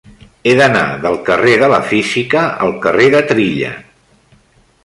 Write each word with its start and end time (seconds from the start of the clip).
He 0.45 0.53
d'anar 0.59 0.85
del 1.03 1.17
carrer 1.27 1.53
de 1.65 1.69
la 1.75 1.79
Física 1.91 2.43
al 2.69 2.75
carrer 2.87 3.09
de 3.17 3.25
Trilla. 3.33 3.73